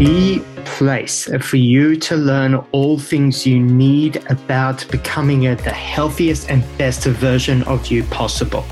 [0.00, 6.64] the place for you to learn all things you need about becoming the healthiest and
[6.78, 8.64] best version of you possible.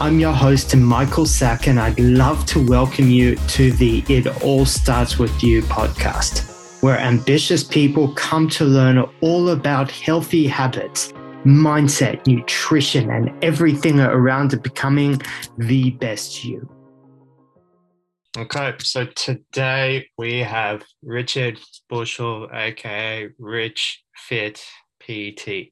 [0.00, 4.66] I'm your host, Michael Sack, and I'd love to welcome you to the It All
[4.66, 11.12] Starts With You podcast, where ambitious people come to learn all about healthy habits,
[11.44, 15.22] mindset, nutrition, and everything around becoming
[15.58, 16.68] the best you.
[18.34, 24.64] Okay, so today we have Richard Bushell, aka Rich Fit
[25.00, 25.70] PT.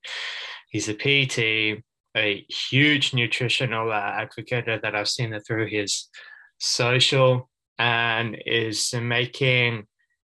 [0.68, 1.82] He's a PT,
[2.14, 6.10] a huge nutritional advocate that I've seen through his
[6.58, 9.86] social and is making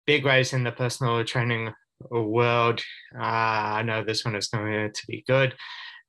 [0.06, 1.72] big waves in the personal training
[2.08, 2.84] world.
[3.12, 5.56] Uh, I know this one is going to be good.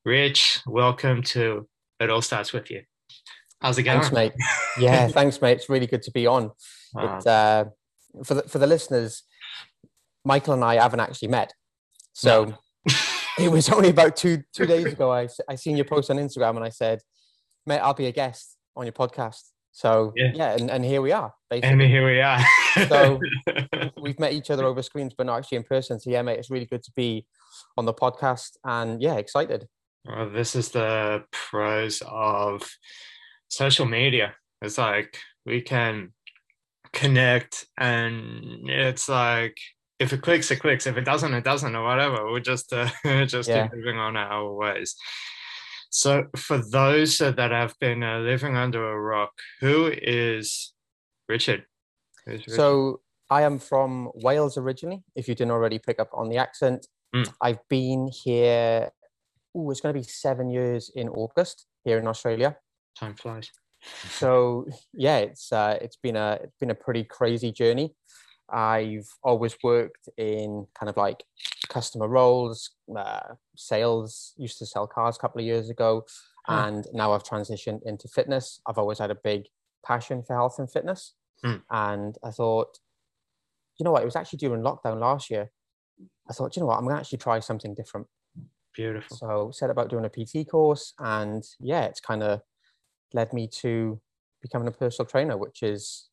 [0.05, 1.67] Rich, welcome to
[1.99, 2.83] It All Starts With You.
[3.63, 4.01] How's it going?
[4.01, 4.33] Thanks, mate.
[4.77, 5.53] Yeah, thanks, mate.
[5.53, 6.51] It's really good to be on.
[6.93, 7.17] Wow.
[7.17, 7.65] It, uh,
[8.25, 9.23] for the for the listeners,
[10.25, 11.53] Michael and I haven't actually met,
[12.11, 12.53] so
[12.85, 12.93] no.
[13.39, 15.13] it was only about two two days ago.
[15.13, 16.99] I I seen your post on Instagram and I said,
[17.65, 21.13] "Mate, I'll be a guest on your podcast." So yeah, yeah and, and here we
[21.13, 21.33] are.
[21.49, 21.69] Basically.
[21.71, 22.41] And here we are.
[22.89, 23.19] so
[24.01, 26.01] we've met each other over screens, but not actually in person.
[26.01, 27.25] So yeah, mate, it's really good to be
[27.77, 29.69] on the podcast, and yeah, excited.
[30.05, 32.69] Well, this is the pros of
[33.55, 34.35] social media.
[34.61, 36.13] It's like we can
[36.93, 39.57] connect and it's like
[39.99, 40.87] if it clicks, it clicks.
[40.87, 42.29] If it doesn't, it doesn't, or whatever.
[42.29, 42.89] We're just uh,
[43.25, 43.69] just yeah.
[43.73, 44.95] moving on our ways.
[45.89, 49.31] So, for those that have been uh, living under a rock,
[49.61, 50.73] who is
[51.29, 51.65] Richard?
[52.25, 52.55] Richard?
[52.55, 55.03] So, I am from Wales originally.
[55.15, 57.31] If you didn't already pick up on the accent, mm.
[57.41, 58.89] I've been here.
[59.55, 62.57] Oh, it's going to be seven years in August here in Australia
[62.99, 63.51] time flies.
[64.09, 67.93] So yeah, it's uh, it's been a it's been a pretty crazy journey.
[68.49, 71.23] I've always worked in kind of like
[71.69, 74.33] customer roles, uh, sales.
[74.37, 76.05] Used to sell cars a couple of years ago,
[76.47, 78.59] and now I've transitioned into fitness.
[78.67, 79.43] I've always had a big
[79.85, 81.57] passion for health and fitness, hmm.
[81.69, 82.77] and I thought,
[83.79, 84.03] you know what?
[84.03, 85.49] It was actually during lockdown last year.
[86.29, 86.77] I thought, you know what?
[86.77, 88.07] I'm gonna actually try something different.
[88.75, 89.17] Beautiful.
[89.17, 92.41] So set about doing a PT course, and yeah, it's kind of
[93.13, 94.01] led me to
[94.41, 96.09] becoming a personal trainer, which is,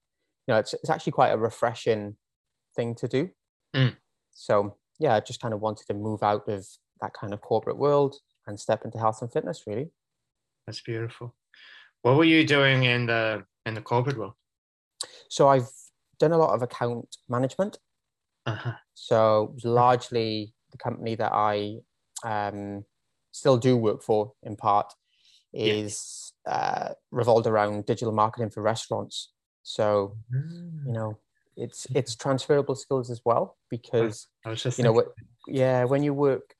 [0.47, 2.17] you know, it's, it's actually quite a refreshing
[2.77, 3.31] thing to do.
[3.75, 3.97] Mm.
[4.33, 6.67] So yeah, I just kind of wanted to move out of
[7.01, 8.17] that kind of corporate world
[8.47, 9.91] and step into health and fitness really.
[10.67, 11.35] That's beautiful.
[12.03, 14.35] What were you doing in the in the corporate world?
[15.29, 15.69] So I've
[16.19, 17.79] done a lot of account management.
[18.47, 18.73] Uh-huh.
[18.95, 21.79] So largely the company that I
[22.25, 22.85] um,
[23.33, 24.93] still do work for in part
[25.53, 29.33] is uh, revolved around digital marketing for restaurants.
[29.63, 30.87] So, mm.
[30.87, 31.19] you know,
[31.57, 34.29] it's it's transferable skills as well because
[34.79, 35.09] you know what,
[35.47, 36.55] yeah, when you work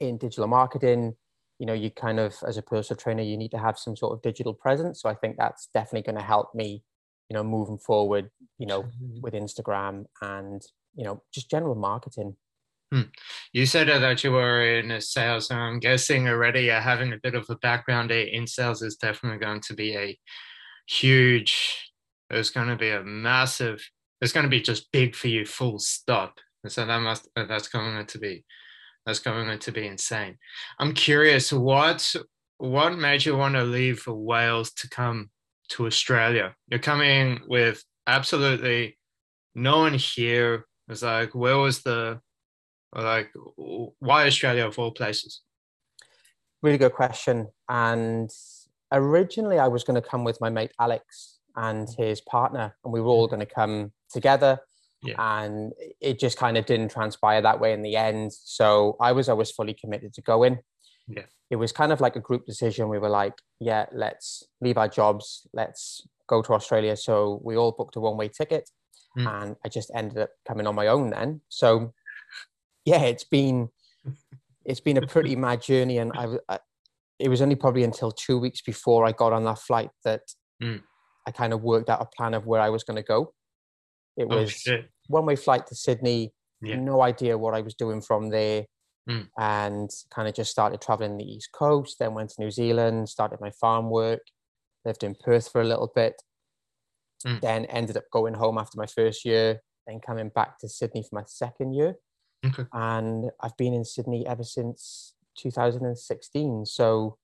[0.00, 1.16] in digital marketing,
[1.58, 4.12] you know, you kind of as a personal trainer, you need to have some sort
[4.12, 5.00] of digital presence.
[5.02, 6.82] So I think that's definitely going to help me,
[7.28, 8.84] you know, moving forward, you know,
[9.20, 10.62] with Instagram and
[10.94, 12.36] you know just general marketing.
[12.90, 13.02] Hmm.
[13.52, 17.34] You said that you were in sales, and I'm guessing already uh, having a bit
[17.34, 20.18] of a background in sales is definitely going to be a
[20.88, 21.92] huge.
[22.30, 23.86] It's going to be a massive.
[24.22, 26.38] It's going to be just big for you, full stop.
[26.64, 28.44] And So that must uh, that's going to be
[29.04, 30.38] that's going to be insane.
[30.78, 32.14] I'm curious, what
[32.56, 35.30] what made you want to leave for Wales to come
[35.70, 36.54] to Australia?
[36.68, 38.98] You're coming with absolutely
[39.54, 40.66] no one here.
[40.88, 42.20] It's like where was the
[42.94, 45.42] like, why Australia of all places?
[46.62, 47.48] Really good question.
[47.68, 48.30] And
[48.92, 53.00] originally, I was going to come with my mate Alex and his partner, and we
[53.00, 54.60] were all going to come together.
[55.02, 55.14] Yeah.
[55.18, 58.32] And it just kind of didn't transpire that way in the end.
[58.32, 60.58] So I was always fully committed to going.
[61.06, 61.26] Yeah.
[61.50, 62.88] It was kind of like a group decision.
[62.88, 66.96] We were like, yeah, let's leave our jobs, let's go to Australia.
[66.96, 68.68] So we all booked a one way ticket.
[69.16, 69.42] Mm.
[69.42, 71.40] And I just ended up coming on my own then.
[71.48, 71.94] So
[72.88, 73.68] yeah, it's been
[74.64, 76.58] it's been a pretty mad journey, and I, I,
[77.18, 80.22] it was only probably until two weeks before I got on that flight that
[80.62, 80.80] mm.
[81.26, 83.34] I kind of worked out a plan of where I was going to go.
[84.16, 86.32] It oh, was oh, one way flight to Sydney.
[86.60, 86.76] Yeah.
[86.76, 88.64] No idea what I was doing from there.
[89.08, 89.28] Mm.
[89.38, 93.40] And kind of just started traveling the East Coast, then went to New Zealand, started
[93.40, 94.20] my farm work,
[94.84, 96.14] lived in Perth for a little bit,
[97.26, 97.40] mm.
[97.40, 101.14] then ended up going home after my first year, then coming back to Sydney for
[101.14, 101.94] my second year.
[102.46, 102.64] Okay.
[102.72, 106.66] And I've been in Sydney ever since 2016.
[106.66, 107.18] So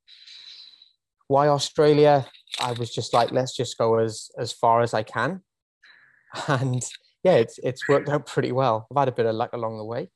[1.28, 2.26] why Australia?
[2.60, 5.42] I was just like, let's just go as as far as I can.
[6.48, 6.82] And
[7.22, 8.88] yeah, it's it's worked out pretty well.
[8.90, 10.10] I've had a bit of luck along the way.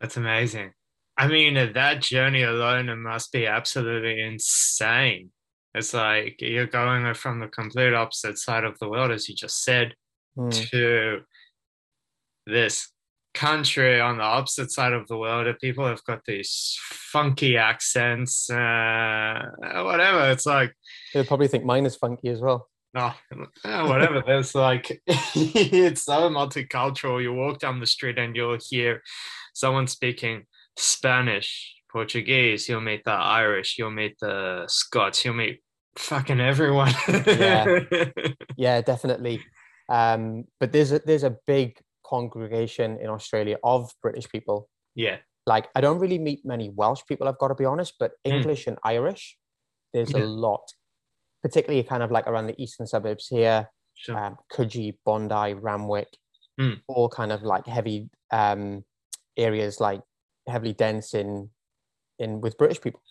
[0.00, 0.72] That's amazing.
[1.16, 5.30] I mean, that journey alone it must be absolutely insane.
[5.74, 9.64] It's like you're going from the complete opposite side of the world, as you just
[9.64, 9.94] said,
[10.38, 10.70] mm.
[10.70, 11.20] to
[12.46, 12.90] this
[13.34, 18.48] country on the opposite side of the world and people have got these funky accents
[18.48, 19.42] uh
[19.82, 20.72] whatever it's like
[21.12, 22.68] they'll probably think mine is funky as well.
[22.94, 23.12] No
[23.64, 27.22] oh, whatever there's like it's so multicultural.
[27.22, 29.02] You walk down the street and you'll hear
[29.52, 30.44] someone speaking
[30.76, 35.60] spanish portuguese you'll meet the irish you'll meet the scots you'll meet
[35.96, 36.92] fucking everyone.
[37.26, 37.80] Yeah.
[38.56, 39.42] Yeah definitely.
[39.88, 41.78] Um but there's a there's a big
[42.14, 44.68] congregation in Australia of British people.
[44.94, 45.18] Yeah.
[45.46, 48.32] Like I don't really meet many Welsh people, I've got to be honest, but hmm.
[48.32, 48.68] English mm.
[48.68, 49.36] and Irish,
[49.92, 50.22] there's yeah.
[50.22, 50.64] a lot,
[51.42, 54.16] particularly kind of like around the eastern suburbs here, sure.
[54.16, 56.08] um, Coogee, Bondi, Randwick,
[56.58, 56.80] mm.
[56.88, 58.84] all kind of like heavy um,
[59.36, 60.00] areas, like
[60.48, 61.50] heavily dense in
[62.18, 63.02] in with British people.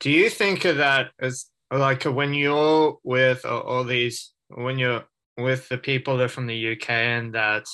[0.00, 5.04] Do you think of that as like when you're with all these when you're
[5.36, 7.64] with the people that are from the UK and that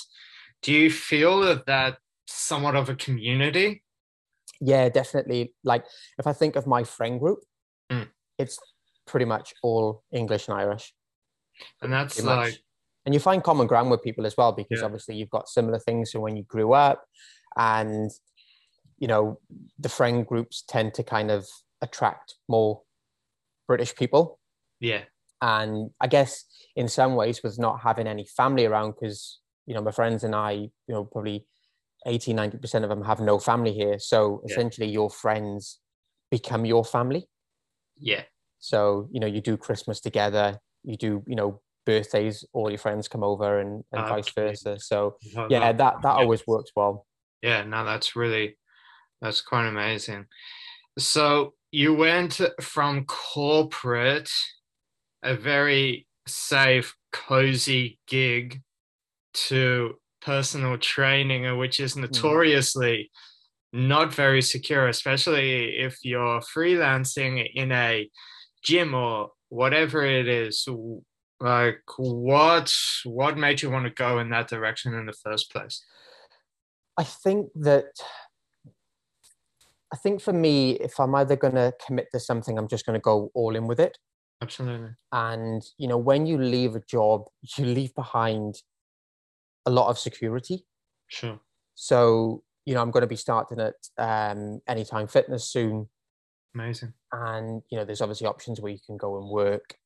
[0.63, 3.83] do you feel that that somewhat of a community?
[4.61, 5.55] Yeah, definitely.
[5.65, 5.85] Like
[6.19, 7.41] if I think of my friend group,
[7.91, 8.09] mm.
[8.39, 8.59] it's
[9.07, 10.93] pretty much all English and Irish.
[11.83, 12.59] And that's like
[13.07, 14.85] and you find common ground with people as well because yeah.
[14.85, 17.05] obviously you've got similar things from when you grew up
[17.57, 18.11] and
[18.99, 19.39] you know
[19.79, 21.47] the friend groups tend to kind of
[21.83, 22.83] attract more
[23.67, 24.39] british people
[24.81, 25.01] yeah
[25.41, 26.45] and i guess
[26.77, 30.35] in some ways with not having any family around because you know my friends and
[30.35, 31.47] i you know probably
[32.07, 33.99] 80 90% of them have no family here.
[33.99, 34.53] So yeah.
[34.53, 35.81] essentially your friends
[36.31, 37.29] become your family.
[37.97, 38.23] Yeah.
[38.59, 43.09] So you know you do christmas together you do you know birthdays all your friends
[43.09, 44.79] come over and, and ah, vice versa.
[44.81, 45.17] So
[45.51, 47.07] yeah that that always works well.
[47.43, 48.59] Yeah no that's really
[49.23, 50.27] that's quite amazing.
[50.99, 54.31] So you went from corporate
[55.23, 58.63] a very safe cozy gig
[59.33, 62.03] to personal training, which is hmm.
[62.03, 63.11] notoriously
[63.73, 68.11] not very secure, especially if you're freelancing in a
[68.63, 70.67] gym or whatever it is.
[71.41, 72.75] Like, what
[73.05, 75.83] what made you want to go in that direction in the first place?
[76.99, 77.87] I think that
[79.93, 82.99] I think for me, if I'm either going to commit to something, I'm just going
[82.99, 83.99] to go all in with it.
[84.43, 84.91] Absolutely.
[85.13, 88.57] And you know, when you leave a job, you leave behind
[89.67, 90.67] a lot of security.
[91.09, 91.41] Sure.
[91.75, 95.89] So, you know, I'm going to be starting at um, Anytime Fitness soon.
[96.55, 96.93] Amazing.
[97.13, 99.77] And, you know, there's obviously options where you can go and work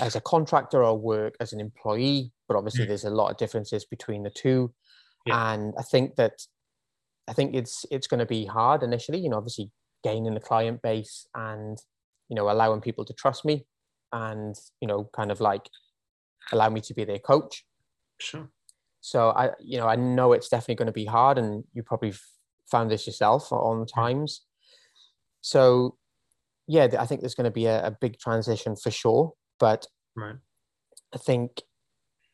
[0.00, 2.88] as a contractor or work as an employee, but obviously mm.
[2.88, 4.72] there's a lot of differences between the two.
[5.26, 5.52] Yeah.
[5.52, 6.40] And I think that
[7.28, 9.70] I think it's it's going to be hard initially, you know, obviously
[10.02, 11.78] gaining the client base and
[12.28, 13.66] you know allowing people to trust me
[14.12, 15.68] and you know kind of like
[16.52, 17.64] allow me to be their coach.
[18.18, 18.48] Sure.
[19.00, 22.12] So I, you know, I know it's definitely going to be hard, and you probably
[22.70, 24.42] found this yourself on times.
[25.40, 25.96] So,
[26.66, 29.32] yeah, I think there's going to be a, a big transition for sure.
[29.58, 29.86] But
[30.16, 30.36] right.
[31.14, 31.62] I think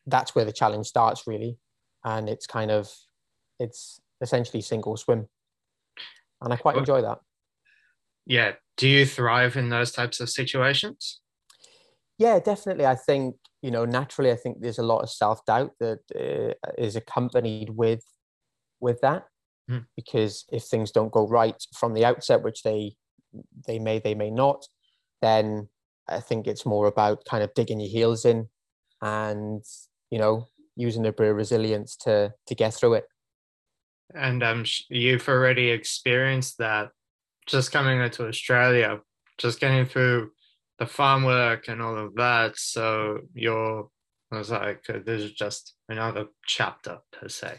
[0.05, 1.57] that's where the challenge starts, really,
[2.03, 2.91] and it's kind of
[3.59, 5.27] it's essentially single swim,
[6.41, 7.19] and I quite enjoy that.
[8.25, 8.53] Yeah.
[8.75, 11.21] Do you thrive in those types of situations?
[12.19, 12.85] Yeah, definitely.
[12.85, 13.35] I think
[13.67, 18.05] you know naturally i think there's a lot of self-doubt that uh, is accompanied with
[18.79, 19.25] with that
[19.69, 19.85] mm.
[19.93, 22.95] because if things don't go right from the outset which they
[23.67, 24.65] they may they may not
[25.21, 25.67] then
[26.07, 28.47] i think it's more about kind of digging your heels in
[29.01, 29.65] and
[30.11, 30.47] you know
[30.77, 33.03] using a bit of resilience to to get through it
[34.15, 36.89] and um you've already experienced that
[37.45, 39.01] just coming into australia
[39.37, 40.31] just getting through
[40.79, 42.57] the farm work and all of that.
[42.57, 43.89] So you're,
[44.31, 47.55] I was like, this is just another chapter per se.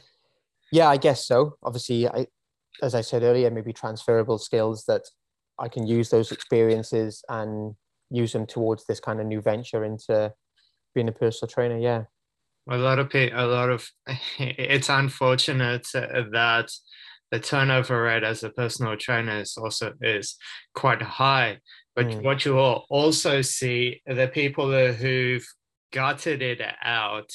[0.71, 1.57] Yeah, I guess so.
[1.63, 2.27] Obviously, I,
[2.83, 5.03] as I said earlier, maybe transferable skills that
[5.59, 7.75] I can use those experiences and
[8.11, 10.33] use them towards this kind of new venture into
[10.95, 11.79] being a personal trainer.
[11.79, 12.05] Yeah.
[12.71, 13.89] A lot of a lot of,
[14.39, 16.71] it's unfortunate that
[17.31, 20.37] the turnover rate as a personal trainer is also is
[20.75, 21.59] quite high
[21.99, 22.23] but mm.
[22.23, 25.45] what you will also see are the people who've
[25.93, 27.33] gutted it out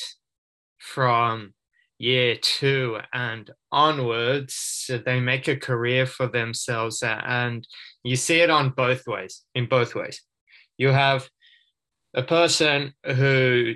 [0.80, 1.54] from
[1.98, 4.90] year two and onwards.
[5.06, 7.04] They make a career for themselves.
[7.04, 7.68] And
[8.06, 10.22] you see it on both ways, in both ways.
[10.78, 11.28] You have
[12.14, 13.74] a person who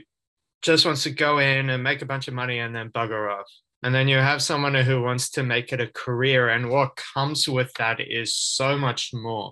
[0.61, 3.51] just wants to go in and make a bunch of money and then bugger off.
[3.83, 6.47] And then you have someone who wants to make it a career.
[6.47, 9.51] And what comes with that is so much more.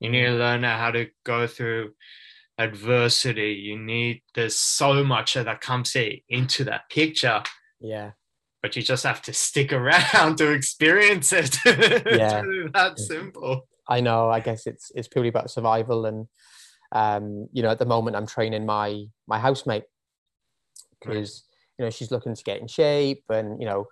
[0.00, 1.92] You need to learn how to go through
[2.58, 3.52] adversity.
[3.52, 5.96] You need, there's so much that comes
[6.28, 7.42] into that picture.
[7.80, 8.12] Yeah.
[8.62, 11.56] But you just have to stick around to experience it.
[11.64, 12.42] Yeah.
[12.72, 13.66] that simple.
[13.88, 14.30] I know.
[14.30, 16.26] I guess it's it's purely about survival, and
[16.92, 19.84] um, you know, at the moment, I'm training my my housemate
[21.00, 21.44] because
[21.78, 23.86] you know she's looking to get in shape, and you know,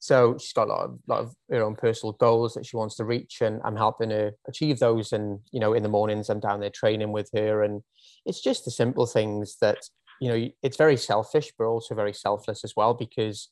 [0.00, 2.96] so she's got a lot of lot of her own personal goals that she wants
[2.96, 5.12] to reach, and I'm helping her achieve those.
[5.12, 7.82] And you know, in the mornings, I'm down there training with her, and
[8.24, 9.78] it's just the simple things that
[10.20, 10.48] you know.
[10.62, 13.50] It's very selfish, but also very selfless as well because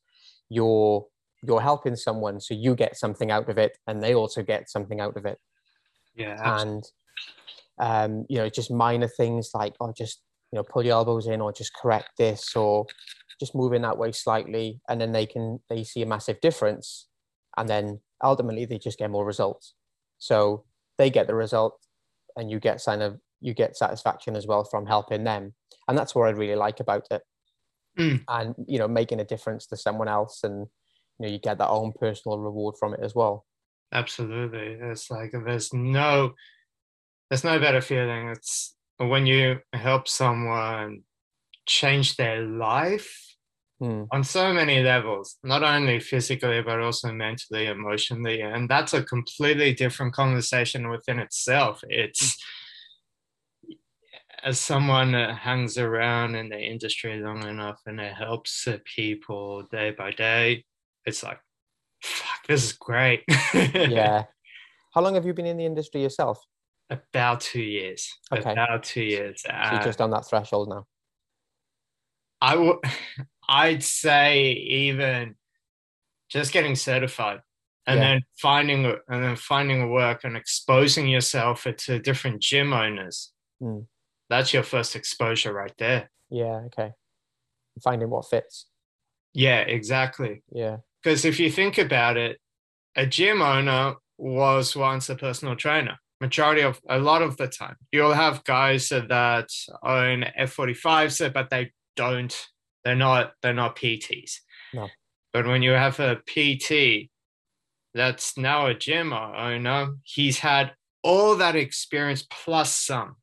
[0.49, 1.07] you're
[1.47, 5.01] you're helping someone, so you get something out of it, and they also get something
[5.01, 5.39] out of it.
[6.17, 6.37] Yeah.
[6.43, 6.73] Absolutely.
[6.73, 6.85] And
[7.79, 11.43] um, you know, just minor things like, oh, just you know, pull your elbows in,
[11.43, 12.87] or just correct this, or
[13.39, 17.09] just moving that way slightly, and then they can they see a massive difference,
[17.57, 19.75] and then ultimately they just get more results.
[20.19, 20.65] So
[20.97, 21.79] they get the result,
[22.37, 25.55] and you get kind of you get satisfaction as well from helping them,
[25.87, 27.23] and that's what I really like about it.
[27.99, 28.25] Mm.
[28.29, 30.67] And you know, making a difference to someone else, and
[31.19, 33.45] you know, you get that own personal reward from it as well.
[33.93, 34.77] Absolutely.
[34.81, 36.35] It's like there's no
[37.31, 38.29] there's no better feeling.
[38.29, 41.03] It's when you help someone
[41.67, 43.28] change their life
[43.79, 44.05] hmm.
[44.13, 48.41] on so many levels, not only physically but also mentally, emotionally.
[48.41, 51.81] And that's a completely different conversation within itself.
[51.89, 52.37] It's
[54.45, 59.91] as someone that hangs around in the industry long enough and it helps people day
[59.91, 60.65] by day,
[61.05, 61.41] it's like
[62.03, 63.25] fuck, this is great.
[63.55, 64.25] yeah.
[64.95, 66.41] How long have you been in the industry yourself?
[66.91, 68.09] About two years.
[68.33, 68.53] Okay.
[68.53, 69.43] About two years.
[69.43, 70.87] So you're just on that threshold now.
[72.41, 72.79] I would,
[73.49, 75.37] I'd say even
[76.29, 77.41] just getting certified
[77.87, 78.05] and yeah.
[78.05, 83.33] then finding and then finding a work and exposing yourself to different gym owners.
[83.63, 83.87] Mm.
[84.29, 86.11] That's your first exposure right there.
[86.31, 86.61] Yeah.
[86.67, 86.93] Okay.
[87.83, 88.67] Finding what fits.
[89.33, 89.61] Yeah.
[89.61, 90.43] Exactly.
[90.53, 90.79] Yeah.
[91.03, 92.39] Because if you think about it,
[92.95, 95.97] a gym owner was once a personal trainer.
[96.21, 99.49] Majority of a lot of the time, you'll have guys that
[99.85, 102.37] own F45s, but they don't.
[102.85, 103.33] They're not.
[103.43, 104.37] They're not PTs.
[104.75, 104.89] No.
[105.33, 107.11] But when you have a PT
[107.95, 113.17] that's now a gym owner, he's had all that experience plus some.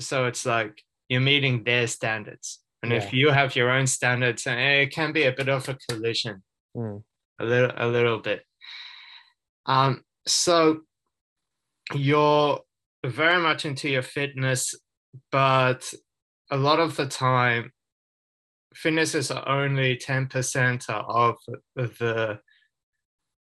[0.00, 2.60] So it's like you're meeting their standards.
[2.82, 2.98] And yeah.
[2.98, 6.42] if you have your own standards, eh, it can be a bit of a collision,
[6.76, 7.02] mm.
[7.38, 8.42] a little, a little bit.
[9.66, 10.80] Um, so
[11.94, 12.60] you're
[13.04, 14.74] very much into your fitness,
[15.30, 15.92] but
[16.50, 17.72] a lot of the time,
[18.74, 21.36] fitness is only ten percent of
[21.76, 22.38] the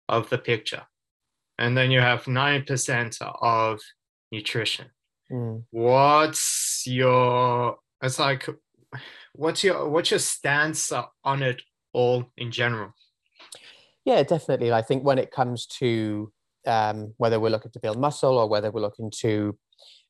[0.09, 0.83] of the picture,
[1.57, 3.79] and then you have nine percent of
[4.31, 4.87] nutrition.
[5.31, 5.63] Mm.
[5.71, 7.77] What's your?
[8.01, 8.47] It's like
[9.33, 10.91] what's your what's your stance
[11.23, 11.61] on it
[11.93, 12.93] all in general?
[14.05, 14.71] Yeah, definitely.
[14.71, 16.31] I think when it comes to
[16.67, 19.57] um, whether we're looking to build muscle or whether we're looking to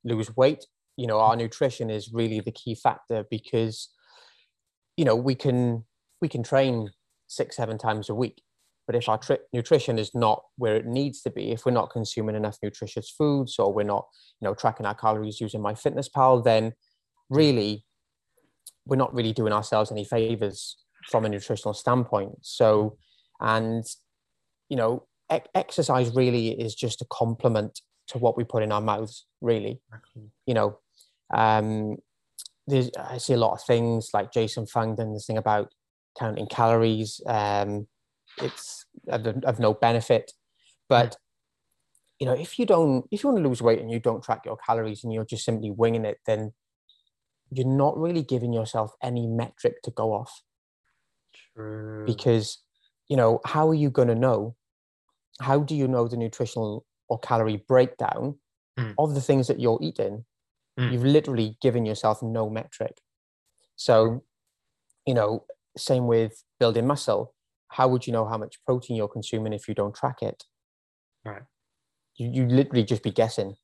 [0.03, 0.65] lose weight,
[0.97, 3.89] you know, our nutrition is really the key factor because,
[4.97, 5.85] you know, we can
[6.21, 6.89] we can train
[7.27, 8.41] six seven times a week,
[8.85, 11.89] but if our tri- nutrition is not where it needs to be, if we're not
[11.89, 14.05] consuming enough nutritious foods or we're not,
[14.39, 16.73] you know, tracking our calories using MyFitnessPal, then
[17.29, 17.85] really
[18.85, 20.77] we're not really doing ourselves any favors
[21.09, 22.31] from a nutritional standpoint.
[22.41, 22.97] So,
[23.39, 23.85] and
[24.69, 28.81] you know, e- exercise really is just a complement to what we put in our
[28.81, 29.25] mouths.
[29.41, 29.81] Really,
[30.45, 30.79] you know,
[31.33, 31.97] um,
[32.67, 35.73] there's I see a lot of things like Jason Fung doing this thing about
[36.17, 37.21] counting calories.
[37.25, 37.87] Um,
[38.37, 40.31] it's of, of no benefit,
[40.89, 41.17] but
[42.19, 44.45] you know, if you don't, if you want to lose weight and you don't track
[44.45, 46.53] your calories and you're just simply winging it, then
[47.51, 50.41] you're not really giving yourself any metric to go off.
[51.53, 52.05] True.
[52.05, 52.59] Because,
[53.09, 54.55] you know, how are you going to know?
[55.41, 58.35] How do you know the nutritional or calorie breakdown
[58.79, 58.93] mm.
[58.97, 60.23] of the things that you're eating?
[60.79, 60.91] Mm.
[60.91, 62.99] You've literally given yourself no metric.
[63.75, 64.23] So,
[65.05, 65.45] you know,
[65.77, 67.33] same with building muscle.
[67.69, 70.43] How would you know how much protein you're consuming if you don't track it?
[71.25, 71.43] Right.
[72.17, 73.55] You, you literally just be guessing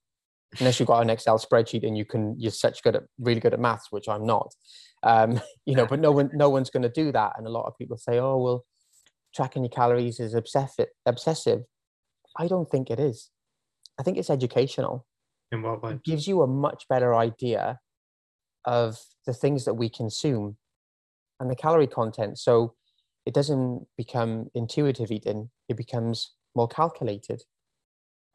[0.58, 3.54] unless you've got an Excel spreadsheet and you can you're such good at really good
[3.54, 4.54] at maths, which I'm not.
[5.04, 7.34] Um, you know, but no one no one's going to do that.
[7.38, 8.66] And a lot of people say, "Oh, well,
[9.36, 11.62] tracking your calories is obsessive." Obsessive.
[12.38, 13.30] I don't think it is.
[14.00, 15.06] I think it's educational.
[15.52, 15.94] In what way?
[15.94, 17.80] It gives you a much better idea
[18.66, 20.58] of the things that we consume
[21.40, 22.38] and the calorie content.
[22.38, 22.76] So
[23.26, 27.44] it doesn't become intuitive eating, it becomes more calculated.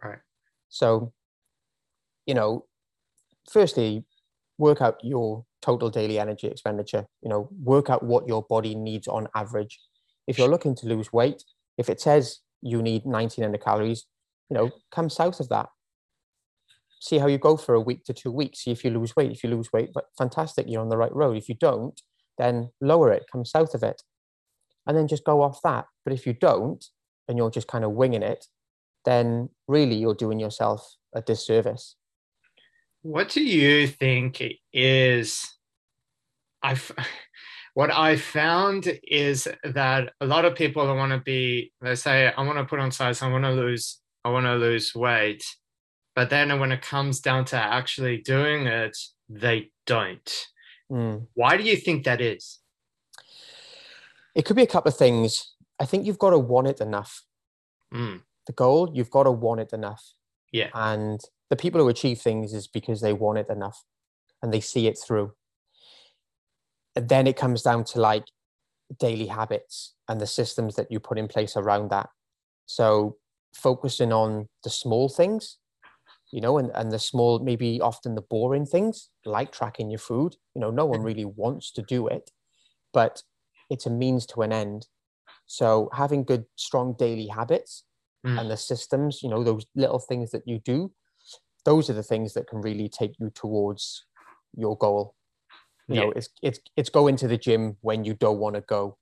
[0.03, 0.19] Right.
[0.69, 1.13] So,
[2.27, 2.67] you know,
[3.51, 4.05] firstly,
[4.59, 7.07] work out your total daily energy expenditure.
[7.23, 9.81] You know, work out what your body needs on average.
[10.27, 11.43] If you're looking to lose weight,
[11.79, 14.07] if it says you need 1900 calories,
[14.49, 15.69] you know, come south of that.
[17.01, 18.61] See how you go for a week to two weeks.
[18.65, 19.31] See if you lose weight.
[19.31, 21.37] If you lose weight, but fantastic, you're on the right road.
[21.37, 22.01] If you don't,
[22.39, 24.03] then lower it, come south of it,
[24.87, 25.87] and then just go off that.
[26.05, 26.85] But if you don't,
[27.29, 28.47] and you're just kind of winging it,
[29.05, 31.97] then really you're doing yourself a disservice.
[33.03, 35.47] What do you think is
[36.63, 36.91] I've
[37.75, 42.43] what I found is that a lot of people want to be, they say, I
[42.43, 45.45] want to put on size, I want to lose, I want to lose weight.
[46.15, 48.97] But then when it comes down to actually doing it,
[49.29, 50.47] they don't.
[50.91, 51.27] Mm.
[51.35, 52.61] Why do you think that is?
[54.35, 55.55] It could be a couple of things.
[55.81, 57.25] I think you've got to want it enough.
[57.93, 58.23] Mm.
[58.47, 60.03] The goal, you've got to want it enough.
[60.53, 60.69] Yeah.
[60.75, 63.85] And the people who achieve things is because they want it enough
[64.43, 65.33] and they see it through.
[66.95, 68.25] And then it comes down to like
[68.99, 72.11] daily habits and the systems that you put in place around that.
[72.67, 73.17] So
[73.53, 75.59] focusing on the small things,
[76.35, 80.35] you know, and, and the small, maybe often the boring things like tracking your food.
[80.57, 81.07] You know, no one mm-hmm.
[81.07, 82.33] really wants to do it,
[82.93, 83.23] but
[83.71, 84.89] it's a means to an end.
[85.47, 87.85] So having good, strong daily habits
[88.27, 88.37] mm.
[88.37, 90.91] and the systems, you know, those little things that you do,
[91.65, 94.05] those are the things that can really take you towards
[94.57, 95.15] your goal.
[95.87, 96.01] You yeah.
[96.01, 98.99] know, it's it's it's going to the gym when you don't want to go.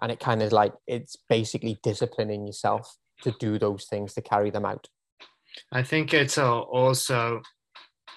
[0.00, 4.48] And it kind of like it's basically disciplining yourself to do those things to carry
[4.48, 4.88] them out.
[5.72, 7.42] I think it's uh, also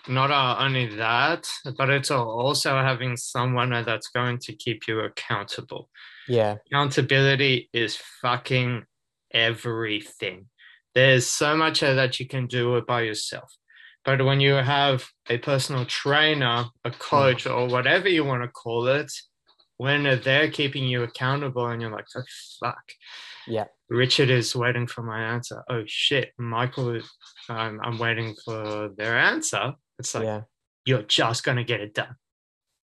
[0.08, 1.48] not uh, only that,
[1.78, 5.90] but it's uh, also having someone that's going to keep you accountable.
[6.28, 6.56] Yeah.
[6.68, 8.84] Accountability is fucking
[9.34, 10.48] everything.
[10.94, 13.52] There's so much that you can do it by yourself.
[14.06, 16.96] But when you have a personal trainer, a hmm.
[17.00, 19.12] coach, or whatever you want to call it,
[19.78, 22.24] when they're keeping you accountable and you're like, oh,
[22.60, 22.84] fuck.
[23.48, 23.66] Yeah.
[23.90, 25.64] Richard is waiting for my answer.
[25.70, 27.02] Oh shit, Michael
[27.50, 29.74] um, I'm waiting for their answer.
[30.00, 30.42] It's like, yeah.
[30.86, 32.16] you're just going to get it done.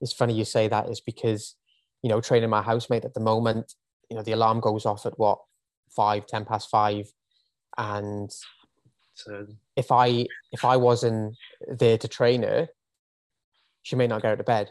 [0.01, 1.57] It's funny you say that is because,
[2.03, 3.73] you know, training my housemate at the moment,
[4.11, 5.39] you know, the alarm goes off at what,
[5.95, 7.07] five, ten past five.
[7.79, 8.31] And
[9.15, 12.69] so if I if I wasn't there to train her,
[13.83, 14.71] she may not get out of bed.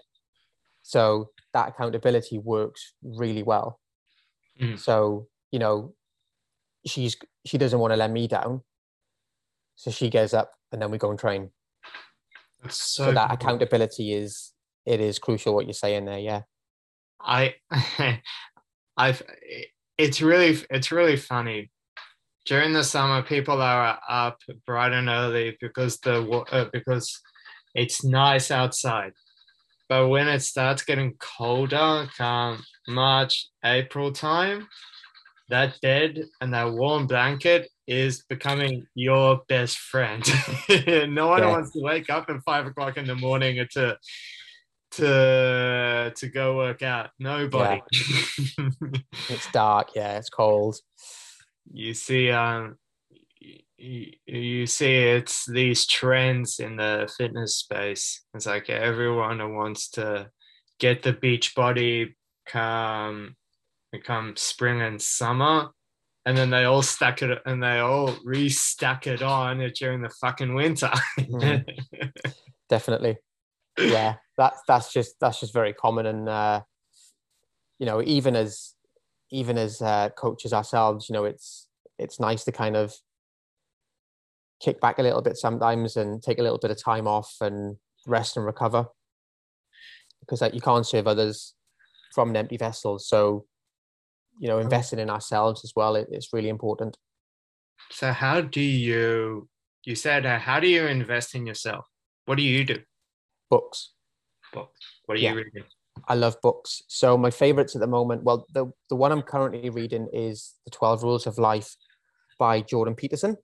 [0.84, 3.80] So that accountability works really well.
[4.62, 4.80] Mm.
[4.80, 5.94] So you know,
[6.86, 8.62] she's she doesn't want to let me down,
[9.76, 11.50] so she gets up and then we go and train.
[12.70, 13.36] So, so, that cool.
[13.36, 14.54] accountability is
[14.86, 15.54] it is crucial.
[15.54, 16.42] What you're saying there, yeah.
[17.20, 17.56] I,
[18.98, 19.22] I've
[19.98, 21.72] it's really it's really funny
[22.46, 27.20] during the summer people are up bright and early because the uh, because
[27.76, 29.14] it's nice outside
[29.92, 34.66] but when it starts getting colder come march april time
[35.50, 40.24] that bed and that warm blanket is becoming your best friend
[41.10, 41.50] no one yeah.
[41.50, 43.98] wants to wake up at five o'clock in the morning to
[44.92, 47.82] to to go work out nobody
[48.58, 48.70] yeah.
[49.30, 50.78] it's dark yeah it's cold
[51.74, 52.78] you see um
[53.82, 58.22] you, you see it's these trends in the fitness space.
[58.34, 60.30] It's like everyone wants to
[60.80, 62.16] get the beach body
[62.48, 63.36] come
[63.92, 65.70] become spring and summer
[66.26, 70.54] and then they all stack it and they all restack it on during the fucking
[70.54, 70.92] winter.
[71.20, 71.66] Mm.
[72.70, 73.18] definitely.
[73.78, 76.62] Yeah that's that's just that's just very common and uh
[77.80, 78.76] you know even as
[79.32, 81.68] even as uh, coaches ourselves, you know, it's
[81.98, 82.94] it's nice to kind of
[84.64, 87.78] kick back a little bit sometimes and take a little bit of time off and
[88.08, 88.86] rest and recover
[90.22, 91.54] because like, you can't serve others
[92.14, 93.00] from an empty vessel.
[93.00, 93.46] So,
[94.40, 96.98] you know, investing in ourselves as well, it, it's really important.
[97.90, 99.50] So, how do you?
[99.84, 101.86] You said, uh, how do you invest in yourself?
[102.26, 102.80] What do you do?
[103.50, 103.94] Books.
[104.54, 104.80] Books.
[105.06, 105.32] What are yeah.
[105.32, 105.64] you reading?
[106.08, 106.82] I love books.
[106.88, 110.72] So my favorites at the moment, well, the the one I'm currently reading is The
[110.72, 111.76] 12 Rules of Life
[112.40, 113.38] by Jordan Peterson.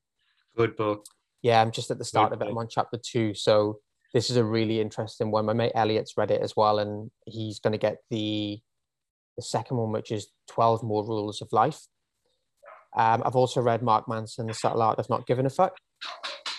[0.57, 1.05] Good book.
[1.43, 2.51] Yeah, I'm just at the start Good of it.
[2.51, 3.33] I'm on chapter two.
[3.33, 3.79] So
[4.13, 5.45] this is a really interesting one.
[5.45, 8.59] My mate Elliot's read it as well, and he's going to get the
[9.37, 11.79] the second one, which is 12 More Rules of Life.
[12.95, 15.77] Um, I've also read Mark Manson, The Subtle Art of Not Giving a Fuck.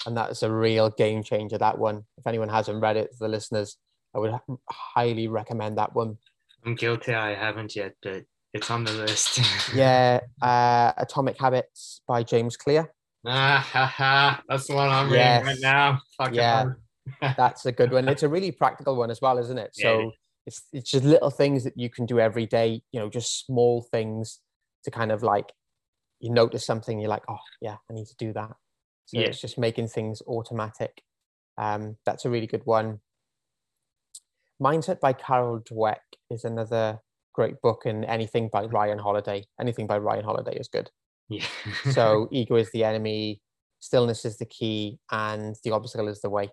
[0.06, 2.04] And that is a real game changer, that one.
[2.16, 3.76] If anyone hasn't read it, the listeners,
[4.14, 4.32] I would
[4.70, 6.18] highly recommend that one.
[6.64, 7.14] I'm guilty.
[7.14, 9.40] I haven't yet, but it's on the list.
[9.74, 12.92] yeah, uh, Atomic Habits by James Clear.
[13.26, 14.42] Ah, ha, ha.
[14.48, 15.42] That's the one I'm yes.
[15.42, 16.00] reading right now.
[16.16, 16.64] Fucking yeah,
[17.36, 18.08] that's a good one.
[18.08, 19.70] It's a really practical one as well, isn't it?
[19.74, 20.08] So yeah.
[20.46, 22.82] it's it's just little things that you can do every day.
[22.92, 24.40] You know, just small things
[24.84, 25.52] to kind of like
[26.20, 28.52] you notice something, you're like, oh yeah, I need to do that.
[29.06, 29.26] So yeah.
[29.26, 31.02] it's just making things automatic.
[31.56, 33.00] Um, that's a really good one.
[34.60, 35.96] Mindset by Carol Dweck
[36.30, 37.00] is another
[37.32, 39.44] great book, and anything by Ryan Holiday.
[39.60, 40.90] Anything by Ryan Holiday is good.
[41.28, 41.44] Yeah.
[41.92, 43.40] so ego is the enemy,
[43.80, 46.50] stillness is the key, and the obstacle is the way.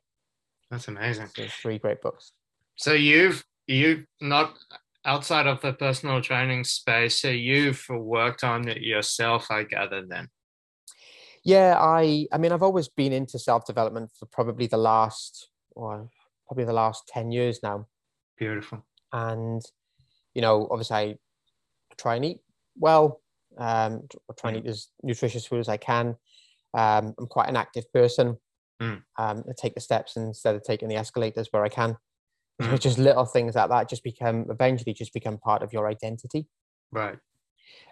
[0.70, 1.30] That's amazing.
[1.36, 2.34] So three great books.
[2.76, 4.58] So you've you've not
[5.06, 10.30] outside of the personal training space, so you've worked on it yourself, I gather then.
[11.44, 16.10] Yeah, I I mean I've always been into self-development for probably the last or
[16.48, 17.88] probably the last 10 years now.
[18.38, 18.86] Beautiful.
[19.14, 19.62] And
[20.34, 21.18] you know, obviously I
[21.98, 22.40] try and eat
[22.78, 23.22] well,
[23.58, 26.16] um, try and eat as nutritious food as I can.
[26.74, 28.38] Um, I'm quite an active person.
[28.82, 29.02] Mm.
[29.18, 31.98] Um, I take the steps instead of taking the escalators where I can.
[32.62, 32.80] Mm.
[32.80, 36.48] Just little things like that just become eventually just become part of your identity.
[36.92, 37.18] Right.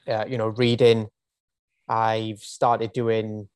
[0.08, 1.08] Uh, you know, reading.
[1.90, 3.50] I've started doing,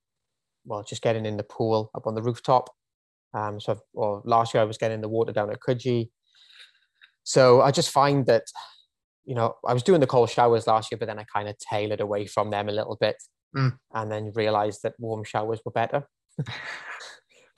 [0.65, 2.69] well, just getting in the pool up on the rooftop.
[3.33, 6.09] Um, so, I've, well, last year I was getting the water down at Coogee.
[7.23, 8.43] So I just find that,
[9.27, 11.57] you know, I was doing the cold showers last year, but then I kind of
[11.59, 13.17] tailored away from them a little bit,
[13.55, 13.77] mm.
[13.93, 16.07] and then realized that warm showers were better.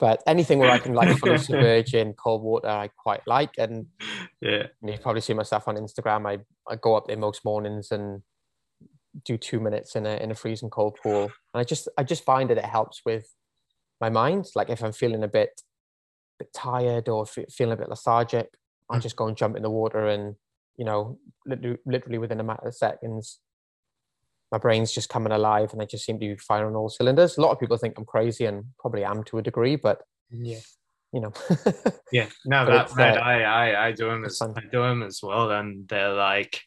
[0.00, 3.50] But anything where I can like fully submerge in cold water, I quite like.
[3.58, 3.86] And
[4.40, 6.26] yeah, you probably see myself on Instagram.
[6.26, 6.38] I,
[6.72, 8.22] I go up there most mornings and
[9.26, 11.24] do two minutes in a in a freezing cold pool.
[11.24, 13.26] And I just I just find that it helps with
[14.00, 14.46] my mind.
[14.56, 15.60] Like if I'm feeling a bit
[16.38, 18.48] bit tired or feeling a bit lethargic,
[18.88, 19.02] I mm.
[19.02, 20.36] just go and jump in the water and
[20.80, 21.18] you know
[21.84, 23.38] literally within a matter of seconds
[24.50, 27.38] my brain's just coming alive and I just seem to be firing on all cylinders.
[27.38, 30.58] A lot of people think I'm crazy and probably am to a degree, but yeah,
[31.12, 31.32] you know.
[32.12, 35.52] yeah, no, that, uh, I, I, I do them as I do them as well,
[35.52, 36.60] and they're like,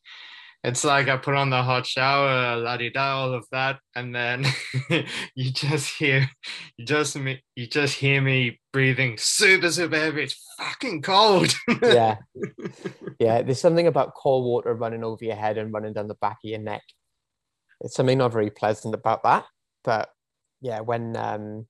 [0.64, 4.16] it's like I put on the hot shower, la di da, all of that, and
[4.16, 4.46] then
[5.36, 6.30] you just hear,
[6.78, 10.24] you just me, you just hear me breathing super super heavy.
[10.24, 11.54] It's fucking cold.
[11.82, 12.16] yeah,
[13.24, 13.42] yeah.
[13.42, 16.50] There's something about cold water running over your head and running down the back of
[16.50, 16.84] your neck
[17.84, 19.46] it's something not very pleasant about that.
[19.84, 20.10] But
[20.62, 21.68] yeah, when um,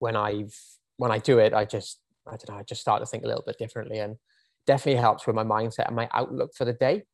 [0.00, 0.54] when I've
[0.96, 3.28] when I do it, I just I don't know, I just start to think a
[3.28, 4.16] little bit differently, and
[4.66, 7.04] definitely helps with my mindset and my outlook for the day.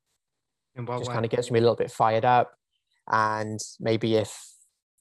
[0.99, 2.55] just kind of gets me a little bit fired up,
[3.11, 4.37] and maybe if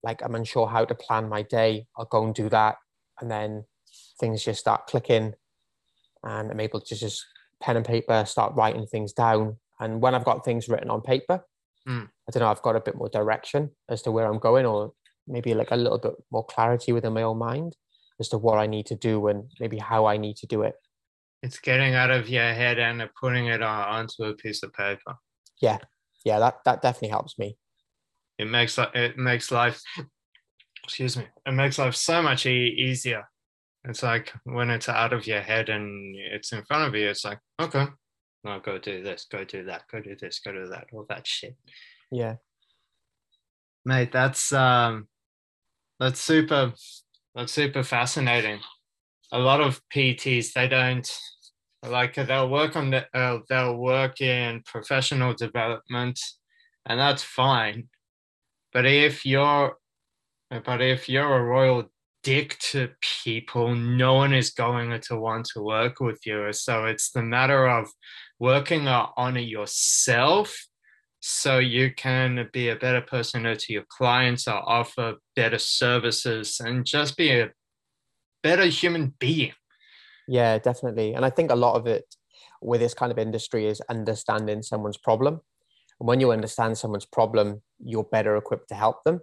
[0.03, 2.75] like I'm unsure how to plan my day, I'll go and do that,
[3.21, 3.63] and then
[4.19, 5.33] things just start clicking,
[6.23, 7.25] and I'm able to just
[7.65, 9.57] pen and paper start writing things down.
[9.79, 11.43] And when I've got things written on paper,
[11.87, 12.07] mm.
[12.07, 14.93] I don't know, I've got a bit more direction as to where I'm going, or
[15.27, 17.75] maybe like a little bit more clarity within my own mind
[18.19, 20.75] as to what I need to do and maybe how I need to do it.
[21.41, 25.15] It's getting out of your head and putting it on, onto a piece of paper.
[25.59, 25.79] Yeah,
[26.23, 27.57] yeah, that that definitely helps me.
[28.37, 29.81] It makes it makes life,
[30.83, 33.27] excuse me, it makes life so much e- easier.
[33.87, 37.23] It's like when it's out of your head and it's in front of you, it's
[37.23, 37.87] like okay,
[38.43, 41.27] no, go do this, go do that, go do this, go do that, all that
[41.27, 41.55] shit.
[42.11, 42.35] Yeah.
[43.85, 45.07] Mate, that's um
[45.99, 46.73] that's super
[47.35, 48.59] that's super fascinating.
[49.31, 51.09] A lot of PTs they don't
[51.83, 56.19] like they'll work on the uh, they'll work in professional development
[56.85, 57.87] and that's fine.
[58.73, 59.77] But if you're
[60.49, 61.91] but if you're a royal
[62.25, 62.89] dick to
[63.23, 66.51] people, no one is going to want to work with you.
[66.53, 67.87] So it's the matter of
[68.39, 70.57] working on it yourself
[71.19, 76.83] so you can be a better person to your clients or offer better services and
[76.83, 77.51] just be a
[78.41, 79.53] better human being.
[80.27, 81.13] Yeah definitely.
[81.13, 82.05] And i think a lot of it
[82.59, 85.41] with this kind of industry is understanding someone's problem.
[85.99, 89.21] And when you understand someone's problem you're better equipped to help them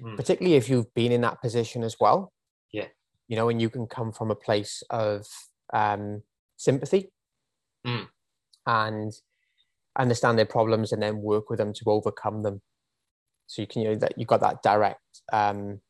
[0.00, 0.16] mm.
[0.16, 2.32] particularly if you've been in that position as well
[2.72, 2.86] yeah
[3.28, 5.26] you know and you can come from a place of
[5.72, 6.22] um,
[6.56, 7.10] sympathy
[7.86, 8.06] mm
[8.66, 9.12] and
[9.98, 12.62] understand their problems and then work with them to overcome them.
[13.46, 15.00] So you can you know that you've got that direct
[15.32, 15.80] um,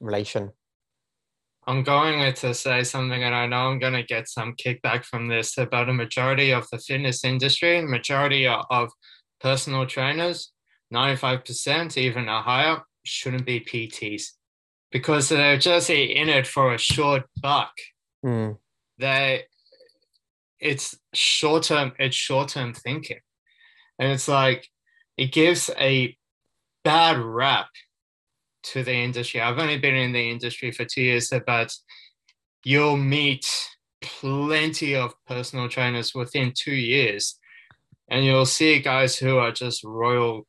[0.00, 0.50] relation.
[1.66, 5.26] I'm going to say something, and I know I'm going to get some kickback from
[5.26, 8.90] this about a majority of the fitness industry, majority of
[9.40, 10.52] personal trainers,
[10.94, 14.24] 95%, even a higher, shouldn't be PTs
[14.90, 17.72] because they're just in it for a short buck.
[18.24, 18.58] Mm.
[18.98, 19.44] They
[20.60, 23.20] it's short term it's short term thinking
[23.98, 24.68] and it's like
[25.16, 26.16] it gives a
[26.84, 27.68] bad rap
[28.62, 31.72] to the industry i've only been in the industry for two years but
[32.64, 33.46] you'll meet
[34.00, 37.38] plenty of personal trainers within two years
[38.08, 40.46] and you'll see guys who are just royal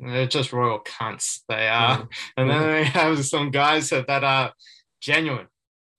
[0.00, 1.98] they're just royal cunts they are.
[1.98, 2.08] Mm-hmm.
[2.36, 4.52] and then we have some guys that are
[5.00, 5.48] genuine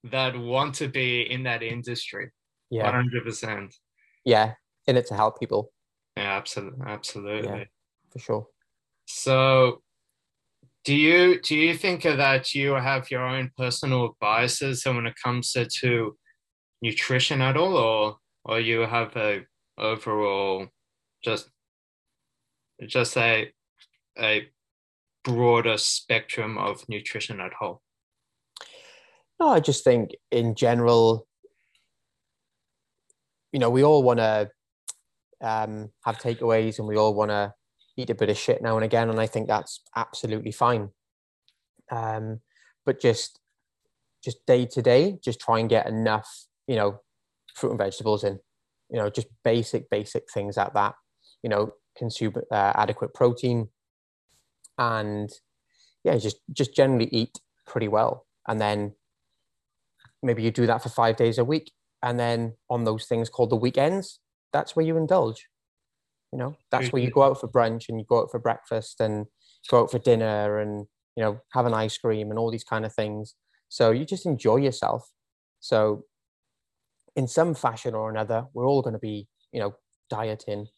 [0.04, 2.30] that want to be in that industry.
[2.70, 2.92] Yeah.
[2.92, 3.72] 100%
[4.24, 4.54] yeah
[4.86, 5.72] in it to help people.
[6.16, 7.58] Yeah absolutely absolutely.
[7.58, 7.64] Yeah,
[8.10, 8.46] for sure.
[9.06, 9.82] So
[10.84, 15.52] do you do you think that you have your own personal biases when it comes
[15.52, 16.16] to, to
[16.82, 19.44] nutrition at all or or you have a
[19.78, 20.66] overall
[21.24, 21.50] just
[22.86, 23.50] just a
[24.18, 24.48] a
[25.24, 27.82] broader spectrum of nutrition at whole?
[29.38, 31.26] No i just think in general
[33.52, 34.50] you know we all want to
[35.42, 37.52] um, have takeaways and we all want to
[37.98, 40.90] eat a bit of shit now and again and i think that's absolutely fine.
[41.90, 42.40] Um,
[42.84, 43.38] but just
[44.24, 47.00] just day to day just try and get enough you know,
[47.54, 48.38] fruit and vegetables in,
[48.90, 50.94] you know, just basic, basic things like that,
[51.42, 53.68] you know, consume uh, adequate protein
[54.78, 55.30] and
[56.04, 58.26] yeah, just, just generally eat pretty well.
[58.46, 58.94] And then
[60.22, 61.72] maybe you do that for five days a week.
[62.02, 64.20] And then on those things called the weekends,
[64.52, 65.48] that's where you indulge.
[66.32, 69.00] You know, that's where you go out for brunch and you go out for breakfast
[69.00, 69.26] and
[69.70, 70.86] go out for dinner and,
[71.16, 73.34] you know, have an ice cream and all these kind of things.
[73.68, 75.08] So you just enjoy yourself.
[75.60, 76.04] So
[77.16, 79.74] in some fashion or another, we're all going to be, you know,
[80.10, 80.68] dieting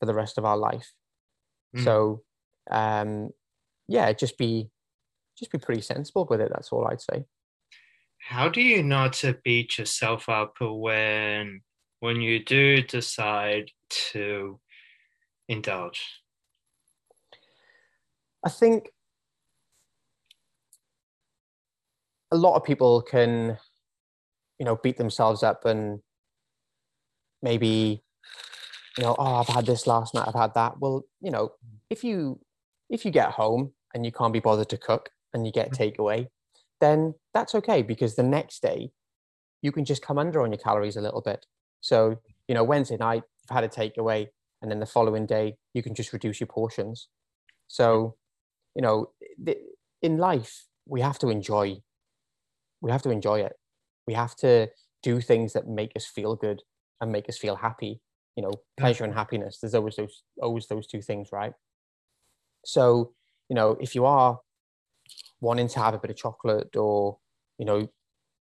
[0.00, 0.92] for the rest of our life.
[1.76, 1.84] Mm.
[1.84, 2.22] So,
[2.70, 3.30] um,
[3.88, 4.70] yeah, just be,
[5.38, 6.50] just be pretty sensible with it.
[6.52, 7.24] That's all I'd say.
[8.18, 11.60] How do you not to beat yourself up when,
[12.00, 13.70] when you do decide
[14.12, 14.58] to
[15.48, 16.00] indulge?
[18.44, 18.90] I think
[22.30, 23.56] a lot of people can
[24.58, 26.00] you know beat themselves up and
[27.42, 28.02] maybe
[28.98, 31.52] you know oh i've had this last night i've had that well you know
[31.90, 32.38] if you
[32.90, 35.82] if you get home and you can't be bothered to cook and you get mm-hmm.
[35.82, 36.26] takeaway
[36.80, 38.90] then that's okay because the next day
[39.62, 41.46] you can just come under on your calories a little bit.
[41.80, 44.28] So you know wednesday night you've had a takeaway
[44.60, 47.08] and then the following day you can just reduce your portions.
[47.68, 48.16] So
[48.74, 49.10] you know
[50.02, 51.76] in life we have to enjoy
[52.82, 53.54] we have to enjoy it.
[54.06, 54.68] We have to
[55.02, 56.62] do things that make us feel good
[57.00, 58.00] and make us feel happy.
[58.36, 61.52] You know pleasure and happiness there's always those always those two things right
[62.64, 63.12] so
[63.48, 64.40] you know if you are
[65.40, 67.18] wanting to have a bit of chocolate or
[67.58, 67.88] you know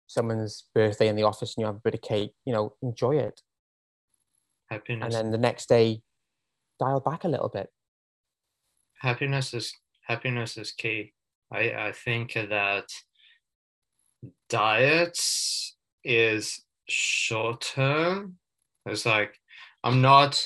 [0.07, 3.16] someone's birthday in the office and you have a bit of cake you know enjoy
[3.16, 3.40] it.
[4.71, 5.05] Happiness.
[5.05, 6.03] and then the next day
[6.79, 7.68] dial back a little bit.
[9.01, 9.73] Happiness is
[10.07, 11.12] happiness is key.
[11.53, 12.87] I i think that
[14.49, 18.37] diets is short term.
[18.87, 19.38] It's like
[19.85, 20.42] I'm not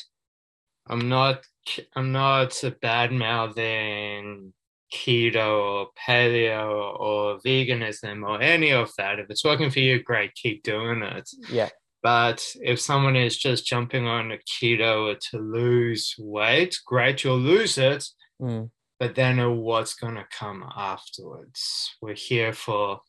[0.88, 1.46] I'm not
[1.94, 4.52] I'm not bad mouthing
[4.92, 9.18] keto or paleo or veganism or any of that.
[9.18, 11.30] If it's working for you, great, keep doing it.
[11.50, 11.70] Yeah.
[12.02, 17.78] But if someone is just jumping on a keto to lose weight, great, you'll lose
[17.78, 18.04] it.
[18.40, 18.70] Mm.
[18.98, 21.94] But then what's going to come afterwards?
[22.00, 23.00] We're here for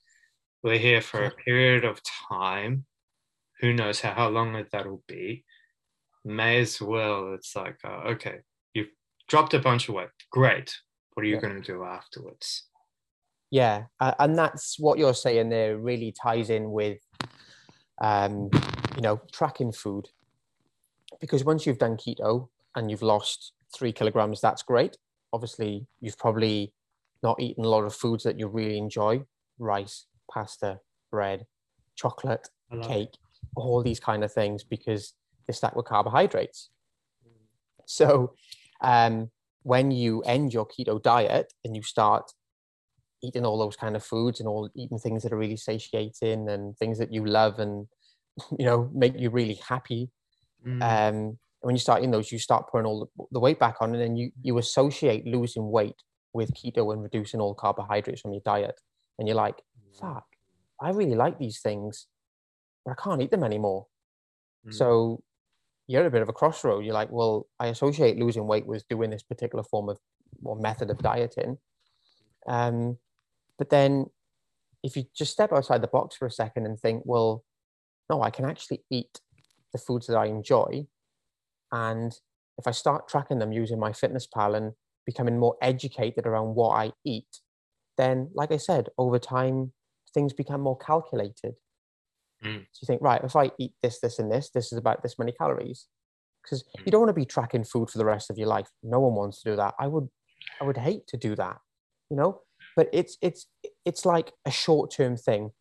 [0.64, 2.86] we're here for a period of time.
[3.60, 5.44] Who knows how, how long that'll be?
[6.26, 7.34] May as well.
[7.34, 8.38] It's like, uh, okay,
[8.74, 8.90] you've
[9.28, 10.10] dropped a bunch of weight.
[10.32, 10.76] Great.
[11.14, 11.42] What are you yeah.
[11.42, 12.68] going to do afterwards?
[13.52, 15.78] Yeah, uh, and that's what you're saying there.
[15.78, 16.98] Really ties in with,
[18.02, 18.50] um,
[18.96, 20.08] you know, tracking food,
[21.22, 24.98] because once you've done keto and you've lost three kilograms, that's great.
[25.34, 26.74] Obviously, you've probably
[27.22, 29.24] not eaten a lot of foods that you really enjoy,
[29.60, 30.80] rice, pasta,
[31.12, 31.46] bread,
[31.96, 32.50] chocolate,
[32.82, 33.18] cake, it.
[33.56, 35.14] all these kind of things because
[35.48, 36.70] they're stacked with carbohydrates.
[37.86, 38.34] So
[38.82, 39.30] um,
[39.64, 42.32] when you end your keto diet and you start
[43.22, 46.78] eating all those kind of foods and all eating things that are really satiating and
[46.78, 47.88] things that you love and
[48.58, 50.10] you know make you really happy
[50.66, 50.82] mm.
[50.82, 53.94] um, when you start eating those you start putting all the, the weight back on
[53.94, 55.96] and then you you associate losing weight
[56.34, 58.76] with keto and reducing all carbohydrates from your diet
[59.20, 59.62] and you're like
[60.00, 60.26] fuck,
[60.82, 62.08] I really like these things,
[62.86, 63.88] but I can't eat them anymore.
[64.68, 64.74] Mm.
[64.74, 65.24] So
[65.88, 66.86] you're at a bit of a crossroad.
[66.86, 69.98] You're like, well, I associate losing weight with doing this particular form of
[70.44, 71.58] or method of dieting.
[72.48, 72.98] Um,
[73.58, 74.08] but then
[74.84, 77.44] if you just step outside the box for a second and think, well,
[78.10, 79.22] no, I can actually eat
[79.72, 80.88] the foods that I enjoy.
[81.72, 82.14] And
[82.58, 84.74] if I start tracking them using my fitness pal and
[85.06, 87.40] becoming more educated around what I eat,
[87.98, 89.72] then, like I said, over time,
[90.14, 91.56] things become more calculated.
[92.44, 92.66] Mm.
[92.72, 95.18] So you think, right, if I eat this, this, and this, this is about this
[95.18, 95.88] many calories.
[96.44, 96.92] Because you mm.
[96.92, 98.68] don't want to be tracking food for the rest of your life.
[98.82, 99.76] No one wants to do that.
[99.80, 100.10] I would,
[100.60, 101.58] I would hate to do that,
[102.10, 102.42] you know.
[102.76, 103.48] But it's it's
[103.86, 105.52] it's like a short term thing.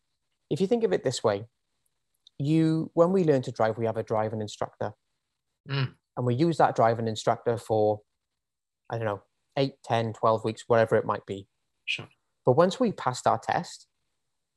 [0.49, 1.45] If you think of it this way,
[2.39, 4.93] you when we learn to drive, we have a driving instructor,
[5.69, 5.93] mm.
[6.17, 8.01] and we use that driving instructor for,
[8.89, 9.21] I don't know,
[9.57, 11.47] 8, 10, 12 weeks, whatever it might be.
[11.85, 12.07] Sure.
[12.45, 13.87] But once we passed our test,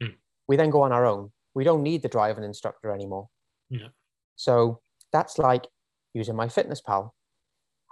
[0.03, 0.15] mm.
[0.49, 1.31] we then go on our own.
[1.57, 3.31] We don't need the driving instructor anymore.
[3.71, 3.89] Yeah.
[4.37, 5.67] So that's like
[6.13, 7.13] using MyFitnessPal,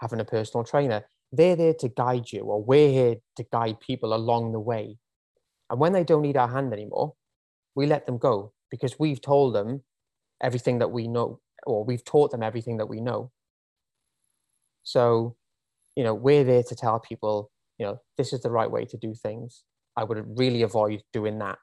[0.01, 1.07] having a personal trainer.
[1.33, 4.99] They're there to guide you, or we're here to guide people along the way.
[5.71, 7.15] And when they don't need our hand anymore,
[7.75, 9.83] we let them go because we've told them
[10.43, 13.33] everything that we know, or we've taught them everything that we know.
[14.83, 15.37] So,
[15.97, 18.99] you know, we're there to tell people, you know, this is the right way to
[18.99, 19.65] do things.
[19.97, 21.57] I would really avoid doing that.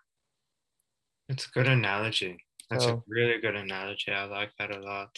[1.30, 2.38] It's a good analogy.
[2.70, 4.12] That's so, a really good analogy.
[4.12, 5.18] I like that a lot.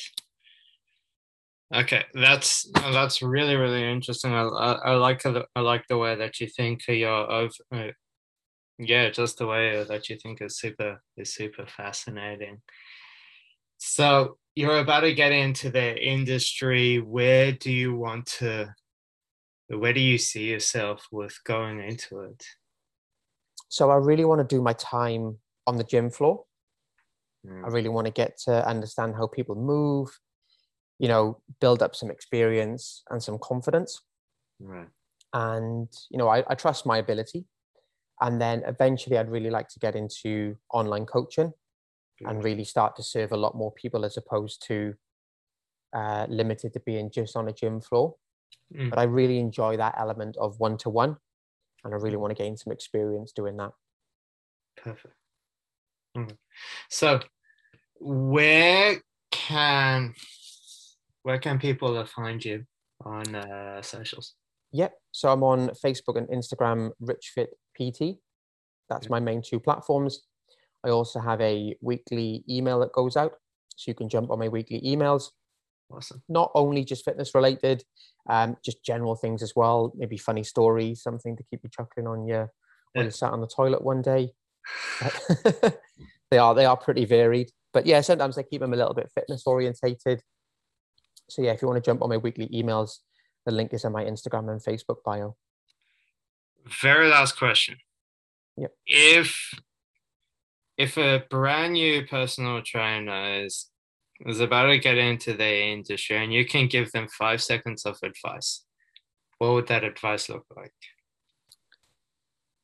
[1.73, 4.31] Okay, that's that's really really interesting.
[4.31, 7.87] I, I, I like I like the way that you think you're uh,
[8.77, 12.61] yeah, just the way that you think is super is super fascinating.
[13.77, 16.99] So you're about to get into the industry.
[16.99, 18.73] Where do you want to?
[19.67, 22.45] Where do you see yourself with going into it?
[23.69, 26.45] So I really want to do my time on the gym floor.
[27.47, 27.65] Mm.
[27.65, 30.19] I really want to get to understand how people move,
[30.99, 34.02] you know, build up some experience and some confidence.
[34.60, 34.88] Right.
[35.34, 37.45] And, you know, I, I trust my ability.
[38.21, 41.52] And then eventually I'd really like to get into online coaching
[42.19, 42.28] Good.
[42.28, 44.93] and really start to serve a lot more people as opposed to
[45.93, 48.15] uh, limited to being just on a gym floor.
[48.73, 48.89] Mm.
[48.89, 51.17] But I really enjoy that element of one to one
[51.84, 53.71] and I really want to gain some experience doing that.
[54.78, 55.15] Perfect.
[56.17, 56.36] Okay.
[56.89, 57.19] So,
[57.99, 60.13] where can
[61.23, 62.65] where can people find you
[63.04, 64.36] on uh, socials?
[64.73, 64.93] Yep.
[65.12, 67.47] So I'm on Facebook and Instagram, RichFit
[67.78, 68.19] PT.
[68.89, 70.21] That's my main two platforms.
[70.86, 73.34] I also have a weekly email that goes out,
[73.76, 75.30] so you can jump on my weekly emails.
[75.89, 76.21] Awesome.
[76.28, 77.84] Not only just fitness related,
[78.30, 79.93] um, just general things as well.
[79.95, 82.49] Maybe funny stories, something to keep you chuckling on you
[82.93, 84.32] when you sat on the toilet one day.
[86.32, 89.12] they are they are pretty varied, but yeah, sometimes I keep them a little bit
[89.13, 90.21] fitness orientated.
[91.30, 92.99] So yeah, if you want to jump on my weekly emails,
[93.45, 95.36] the link is in my Instagram and Facebook bio.
[96.82, 97.78] Very last question.
[98.58, 98.71] Yep.
[98.86, 99.54] If
[100.78, 103.69] if a brand new personal trainer is
[104.26, 107.97] is about to get into the industry and you can give them five seconds of
[108.04, 108.63] advice,
[109.38, 110.73] what would that advice look like?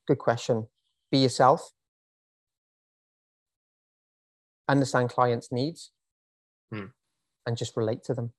[0.07, 0.67] Good question.
[1.11, 1.71] Be yourself.
[4.69, 5.91] Understand clients' needs
[6.71, 6.85] hmm.
[7.45, 8.31] and just relate to them.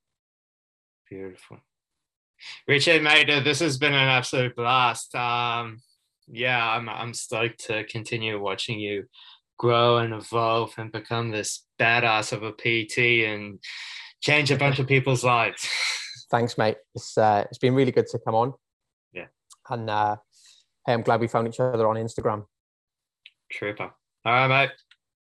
[1.08, 1.58] Beautiful.
[2.66, 5.14] Richard, mate, this has been an absolute blast.
[5.14, 5.82] Um,
[6.28, 9.04] yeah, I'm, I'm stoked to continue watching you
[9.58, 13.58] grow and evolve and become this badass of a PT and
[14.22, 15.68] change a bunch of people's lives.
[16.30, 16.76] Thanks, mate.
[16.94, 18.54] It's uh, it's been really good to come on.
[19.12, 19.26] Yeah.
[19.68, 20.16] And uh,
[20.86, 22.46] hey, I'm glad we found each other on Instagram.
[23.50, 23.90] Trooper.
[24.24, 24.70] All right, mate.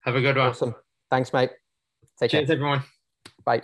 [0.01, 0.49] Have a good one.
[0.49, 0.75] Awesome.
[1.09, 1.49] Thanks, mate.
[2.19, 2.55] Take Cheers, care.
[2.55, 2.83] everyone.
[3.45, 3.63] Bye.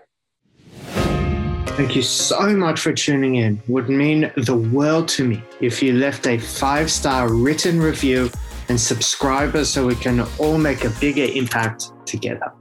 [1.75, 3.61] Thank you so much for tuning in.
[3.67, 8.31] Would mean the world to me if you left a five star written review
[8.69, 12.53] and subscribe us so we can all make a bigger impact together.